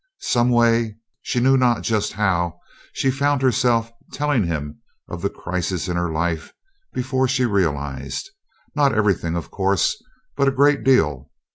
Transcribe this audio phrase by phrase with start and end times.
[0.21, 2.57] Someway, she knew not just how,
[2.91, 6.51] she found herself telling him of the crisis in her life
[6.91, 8.31] before she realized;
[8.75, 10.01] not everything, of course,
[10.35, 11.29] but a great deal.